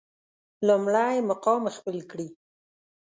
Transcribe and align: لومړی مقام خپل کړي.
لومړی 0.67 1.15
مقام 1.29 1.63
خپل 1.77 1.97
کړي. 2.11 2.27